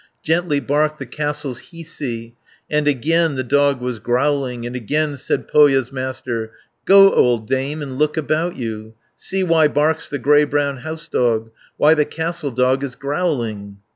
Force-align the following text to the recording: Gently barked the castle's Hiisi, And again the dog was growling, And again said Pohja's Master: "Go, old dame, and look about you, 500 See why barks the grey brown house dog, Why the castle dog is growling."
Gently 0.23 0.59
barked 0.59 0.97
the 0.97 1.05
castle's 1.05 1.69
Hiisi, 1.69 2.33
And 2.71 2.87
again 2.87 3.35
the 3.35 3.43
dog 3.43 3.79
was 3.81 3.99
growling, 3.99 4.65
And 4.65 4.75
again 4.75 5.15
said 5.15 5.47
Pohja's 5.47 5.91
Master: 5.93 6.53
"Go, 6.85 7.11
old 7.11 7.47
dame, 7.47 7.83
and 7.83 7.99
look 7.99 8.17
about 8.17 8.55
you, 8.55 8.93
500 9.15 9.15
See 9.17 9.43
why 9.43 9.67
barks 9.67 10.09
the 10.09 10.17
grey 10.17 10.45
brown 10.45 10.77
house 10.77 11.07
dog, 11.07 11.51
Why 11.77 11.93
the 11.93 12.05
castle 12.05 12.49
dog 12.49 12.83
is 12.83 12.95
growling." 12.95 13.77